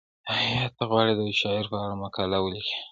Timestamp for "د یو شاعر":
1.15-1.65